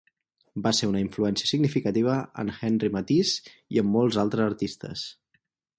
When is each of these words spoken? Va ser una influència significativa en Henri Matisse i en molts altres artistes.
Va 0.67 0.71
ser 0.77 0.87
una 0.91 1.01
influència 1.03 1.49
significativa 1.49 2.17
en 2.45 2.49
Henri 2.69 2.91
Matisse 2.99 3.55
i 3.77 3.83
en 3.85 3.95
molts 3.99 4.21
altres 4.27 4.53
artistes. 4.53 5.07